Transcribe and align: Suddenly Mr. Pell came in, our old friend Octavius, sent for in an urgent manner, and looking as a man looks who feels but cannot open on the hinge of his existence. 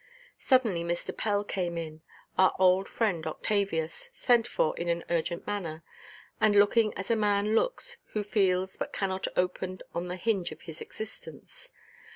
Suddenly 0.39 0.83
Mr. 0.83 1.15
Pell 1.15 1.43
came 1.43 1.77
in, 1.77 2.01
our 2.35 2.55
old 2.57 2.89
friend 2.89 3.27
Octavius, 3.27 4.09
sent 4.11 4.47
for 4.47 4.75
in 4.75 4.89
an 4.89 5.03
urgent 5.11 5.45
manner, 5.45 5.83
and 6.39 6.55
looking 6.55 6.91
as 6.97 7.11
a 7.11 7.15
man 7.15 7.53
looks 7.53 7.97
who 8.13 8.23
feels 8.23 8.77
but 8.77 8.93
cannot 8.93 9.27
open 9.37 9.81
on 9.93 10.07
the 10.07 10.15
hinge 10.15 10.51
of 10.51 10.61
his 10.61 10.81
existence. 10.81 11.69